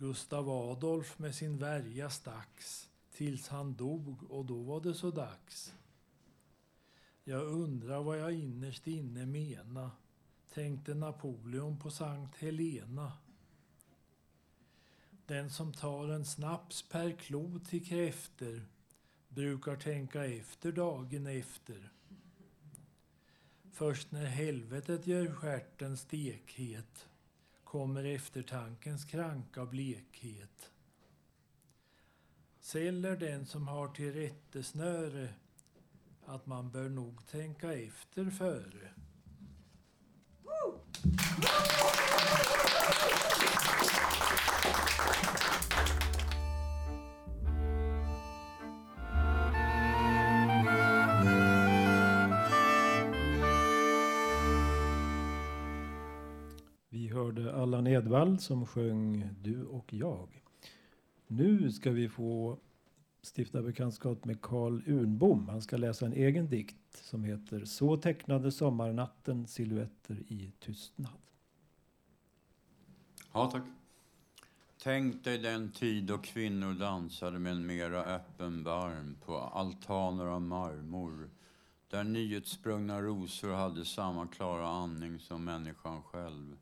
[0.00, 5.74] Gustav Adolf med sin värja stacks tills han dog och då var det så dags.
[7.24, 9.90] Jag undrar vad jag innerst inne mena
[10.54, 13.12] tänkte Napoleon på Sankt Helena.
[15.26, 18.66] Den som tar en snaps per klo till kräfter
[19.28, 21.92] brukar tänka efter dagen efter.
[23.72, 27.09] Först när helvetet gör stjärten stekhet
[27.70, 30.70] kommer eftertankens kranka blekhet.
[32.60, 35.28] Säll är den som har till rättesnöre
[36.26, 38.90] att man bör nog tänka efter före.
[57.30, 60.42] Hörde Allan Edwall som sjöng Du och jag.
[61.26, 62.58] Nu ska vi få
[63.36, 65.48] stifta bekantskap med Carl Unbom.
[65.48, 71.12] Han ska läsa en egen dikt som heter Så tecknade sommarnatten silhuetter i tystnad.
[73.32, 73.62] Ja, tack.
[74.82, 80.42] Tänk dig den tid då kvinnor dansade med en mera öppen barm på altaner av
[80.42, 81.30] marmor
[81.88, 86.56] där nyutsprungna rosor hade samma klara andning som människan själv.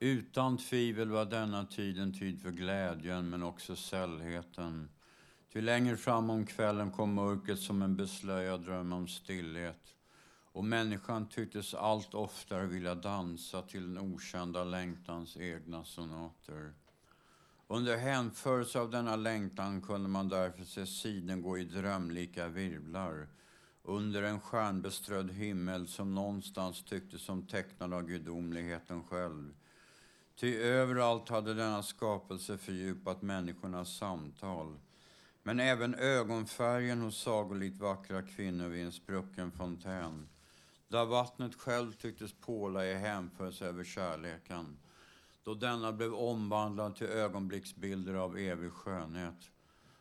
[0.00, 4.88] Utan tvivel var denna tid en tid för glädjen, men också sällheten.
[5.52, 9.94] Ty längre fram om kvällen kom mörkret som en beslöjad dröm om stillhet.
[10.52, 16.72] Och människan tycktes allt oftare vilja dansa till den okända längtans egna sonater.
[17.68, 23.28] Under hänförelse av denna längtan kunde man därför se siden gå i drömlika virvlar
[23.82, 29.54] under en stjärnbeströdd himmel som någonstans tycktes som tecknad av gudomligheten själv.
[30.36, 34.78] Ty överallt hade denna skapelse fördjupat människornas samtal.
[35.42, 40.28] Men även ögonfärgen hos sagolikt vackra kvinnor vid en sprucken fontän.
[40.88, 44.78] Där vattnet själv tycktes påla i hänförelse över kärleken.
[45.44, 49.50] Då denna blev omvandlad till ögonblicksbilder av evig skönhet.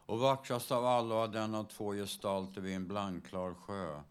[0.05, 4.01] Och vackrast av alla var den av två gestalter vid en blankklar sjö.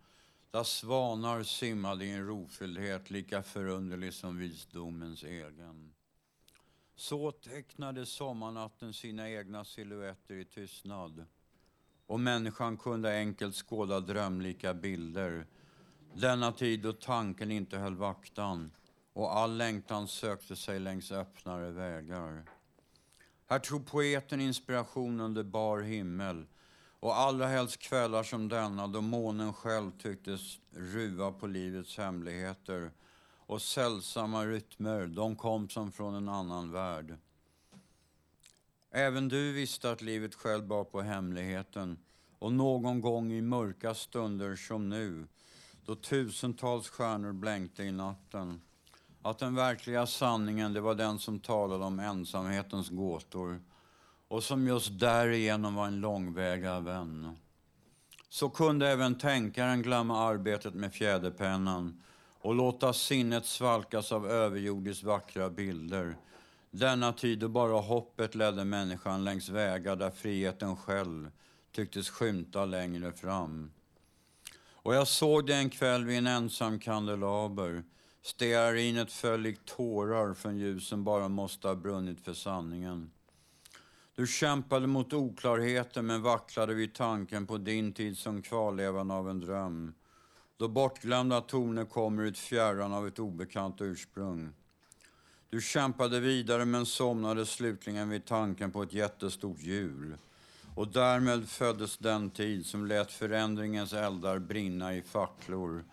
[0.50, 5.93] Där svanar simmade i en rofylldhet lika förunderlig som visdomens egen.
[6.96, 11.26] Så tecknade sommarnatten sina egna silhuetter i tystnad.
[12.06, 15.46] Och människan kunde enkelt skåda drömlika bilder.
[16.14, 18.70] Denna tid då tanken inte höll vaktan
[19.12, 22.44] och all längtan sökte sig längs öppnare vägar.
[23.46, 26.46] Här tog poeten inspiration under bar himmel
[27.00, 32.90] och allra helst kvällar som denna då månen själv tycktes ruva på livets hemligheter
[33.46, 37.16] och sällsamma rytmer, de kom som från en annan värld.
[38.90, 41.98] Även du visste att livet själv bar på hemligheten
[42.38, 45.26] och någon gång i mörka stunder som nu,
[45.84, 48.60] då tusentals stjärnor blänkte i natten,
[49.22, 53.60] att den verkliga sanningen, det var den som talade om ensamhetens gåtor
[54.28, 57.36] och som just därigenom var en långväga vän.
[58.28, 62.02] Så kunde även tänkaren glömma arbetet med fjäderpennan
[62.44, 66.16] och låta sinnet svalkas av överjordiskt vackra bilder.
[66.70, 71.30] Denna tid då bara hoppet ledde människan längs vägar där friheten själv
[71.72, 73.70] tycktes skymta längre fram.
[74.72, 77.82] Och jag såg det en kväll vid en ensam kandelaber.
[78.22, 83.10] Stearinet föll likt tårar från ljusen bara måste ha brunnit för sanningen.
[84.16, 89.40] Du kämpade mot oklarheten men vacklade vid tanken på din tid som kvarlevan av en
[89.40, 89.94] dröm
[90.56, 94.52] då bortglömda toner kommer ut fjärran av ett obekant ursprung.
[95.50, 100.16] Du kämpade vidare men somnade slutligen vid tanken på ett jättestort hjul.
[100.74, 105.84] Och därmed föddes den tid som lät förändringens eldar brinna i facklor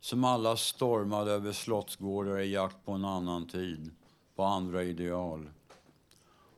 [0.00, 3.90] som alla stormade över slottsgårdar i jakt på en annan tid,
[4.36, 5.50] på andra ideal.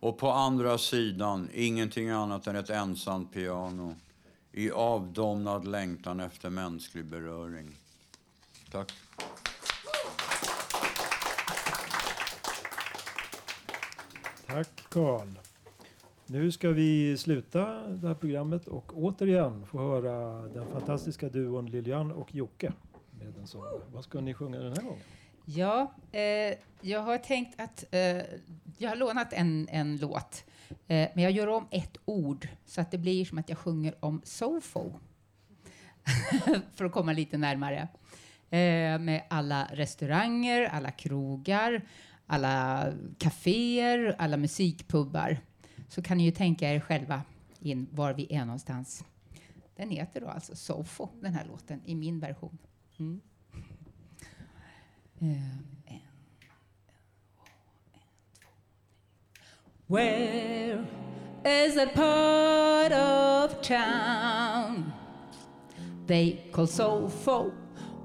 [0.01, 3.97] Och på andra sidan ingenting annat än ett ensamt piano
[4.53, 7.77] i avdomnad längtan efter mänsklig beröring.
[8.71, 8.93] Tack.
[14.47, 15.29] Tack Carl.
[16.27, 22.13] Nu ska vi sluta det här programmet och återigen få höra den fantastiska duon Lilian
[22.13, 22.73] och Jocke
[23.11, 23.65] med en sång.
[23.93, 25.03] Vad ska ni sjunga den här gången?
[25.55, 28.23] Ja, eh, jag har tänkt att eh,
[28.79, 32.91] jag har lånat en, en låt, eh, men jag gör om ett ord så att
[32.91, 34.93] det blir som att jag sjunger om Sofo.
[36.75, 37.89] För att komma lite närmare.
[38.51, 41.83] Eh, med alla restauranger, alla krogar,
[42.27, 42.87] alla
[43.19, 45.39] kaféer, alla musikpubbar.
[45.89, 47.23] Så kan ni ju tänka er själva
[47.61, 49.05] in var vi är någonstans.
[49.77, 52.59] Den heter då alltså Sofo, den här låten, i min version.
[52.99, 53.21] Mm.
[59.87, 60.87] Where
[61.45, 64.95] is that part of town
[66.07, 67.53] they call Sofo?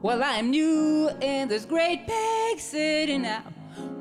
[0.01, 3.43] Well, I'm new in this great big city now.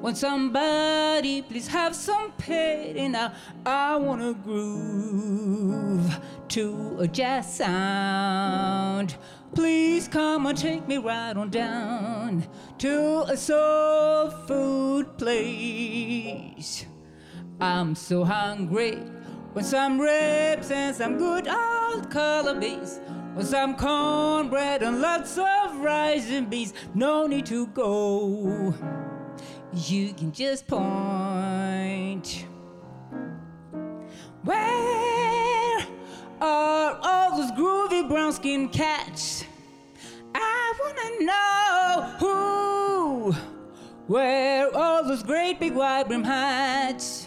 [0.01, 3.33] Won't somebody please have some pity now?
[3.65, 9.15] I wanna groove to a jazz sound.
[9.55, 12.47] Please come and take me right on down
[12.79, 16.87] to a soul food place.
[17.61, 18.99] I'm so hungry
[19.55, 23.01] with some ribs and some good old color beans.
[23.37, 26.73] With some cornbread and lots of and beans.
[26.95, 28.75] No need to go.
[29.73, 32.47] You can just point.
[34.43, 35.87] Where
[36.41, 39.45] are all those groovy brown skinned cats?
[40.35, 41.54] I wanna know.
[44.07, 47.27] Where all those great big wide brim hats?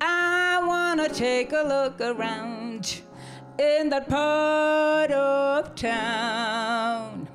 [0.00, 3.00] I wanna take a look around
[3.58, 7.28] in that part of town.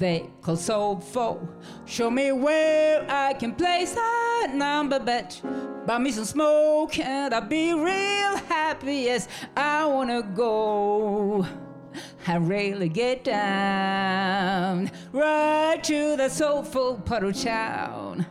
[0.00, 1.48] They call soulful.
[1.84, 5.40] Show me where I can place a number bet.
[5.86, 8.96] Buy me some smoke and I'll be real happy.
[8.96, 11.46] Yes, I wanna go.
[12.26, 18.26] I really get down right to the soulful of town.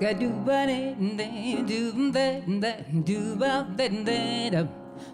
[0.00, 0.78] ga do ba da
[1.18, 1.26] da
[1.70, 1.80] do
[2.14, 2.26] da
[2.62, 2.70] da
[3.08, 4.20] do ba da da
[4.54, 4.60] da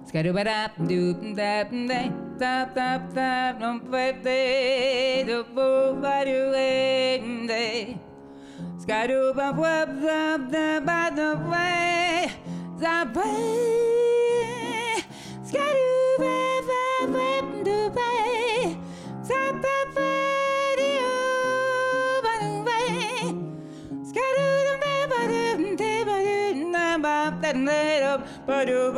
[0.06, 0.58] ska do ba da
[0.90, 1.00] do
[1.38, 1.54] da
[1.88, 2.00] da
[2.40, 5.66] tap tap tap non pete do bo
[6.02, 6.38] ba do
[7.50, 7.64] da
[8.78, 9.74] ska do ba ba
[10.04, 10.22] da
[10.54, 12.30] da ba da way
[12.78, 12.94] da
[28.66, 28.90] do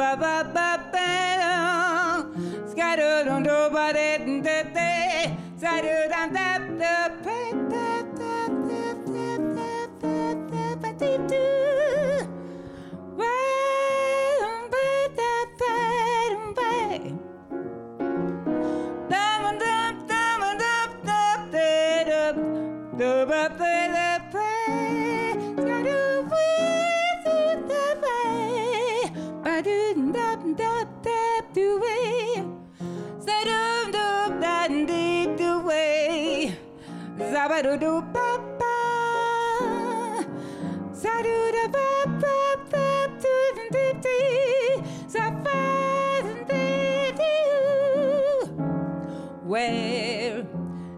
[49.48, 50.46] Where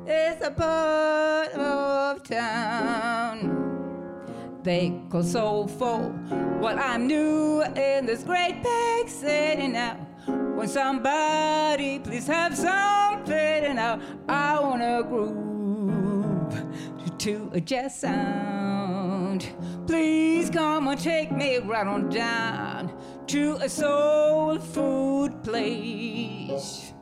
[0.08, 3.38] is the part of town?
[4.64, 6.12] They call soulful?
[6.60, 9.94] Well, I'm new in this great big city now.
[10.26, 15.49] When somebody please have some pity now, I wanna groove
[17.20, 19.46] to a jazz sound.
[19.86, 26.94] Please come and take me right on down to a soul food place.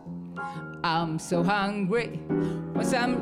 [0.82, 2.20] I'm so hungry.
[2.74, 3.14] for some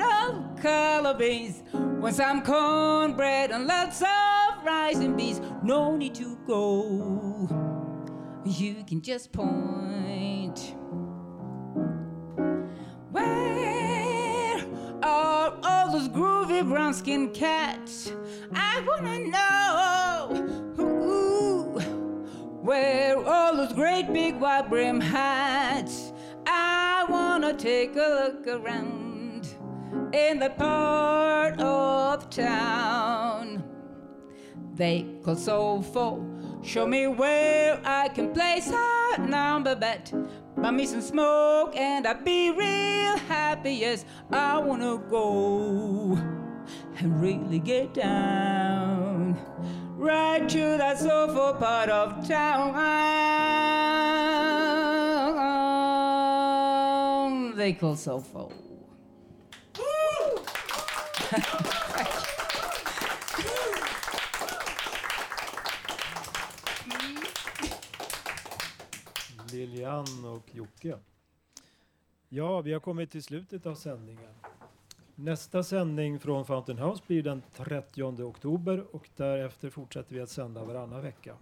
[0.00, 1.64] old color beans.
[1.72, 5.40] Want some cornbread and lots of rice and beans.
[5.64, 7.48] No need to go.
[8.44, 10.76] You can just point.
[15.98, 18.12] Those groovy brown skinned cats?
[18.54, 20.44] I wanna know.
[22.62, 26.12] Where all those great big white brim hats?
[26.46, 29.48] I wanna take a look around
[30.12, 33.64] in the part of town
[34.78, 36.24] they call soulful.
[36.62, 40.12] Show me where I can place a number bet.
[40.62, 43.74] Buy me some smoke and I'll be real happy.
[43.74, 46.18] Yes, I wanna go
[46.98, 49.38] and really get down
[49.96, 52.74] right to that soulful part of town.
[57.56, 58.47] They call soulful.
[69.78, 70.98] Lilian och Jocke.
[72.28, 74.30] Ja, vi har kommit till slutet av sändningen.
[75.14, 80.64] Nästa sändning från Fountain House blir den 30 oktober och därefter fortsätter vi att sända
[80.64, 81.36] varannan vecka.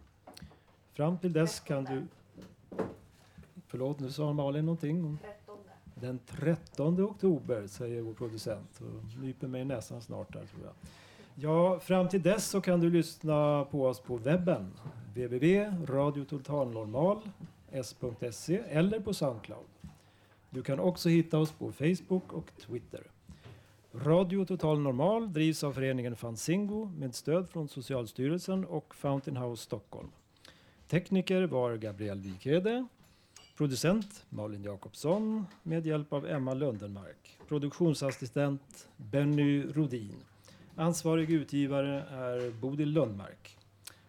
[0.93, 2.07] Fram till dess kan du...
[3.67, 5.19] Förlåt, nu sa Malin någonting.
[5.95, 10.73] Den 13 oktober, säger vår producent och nyper mig i näsan snart där tror jag.
[11.35, 14.73] Ja, fram till dess så kan du lyssna på oss på webben.
[15.15, 17.56] www.radiototalnormal.se
[18.69, 19.67] eller på Soundcloud.
[20.51, 23.03] Du kan också hitta oss på Facebook och Twitter.
[23.93, 30.09] Radio Total Normal drivs av föreningen Fanzingo med stöd från Socialstyrelsen och Fountain House Stockholm.
[30.89, 32.87] Tekniker var Gabriel Wikhede.
[33.57, 37.39] Producent Malin Jakobsson med hjälp av Emma Lundenmark.
[37.49, 40.15] Produktionsassistent Benny Rodin.
[40.77, 43.56] Ansvarig utgivare är Bodil Lundmark.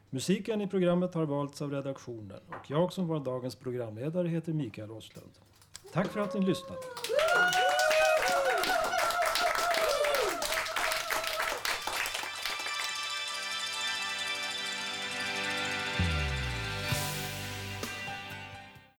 [0.09, 4.91] Musiken i programmet har valts av redaktionen och jag som var dagens programledare heter Mikael
[4.91, 5.31] Åslund.
[5.93, 6.81] Tack för att ni lyssnade.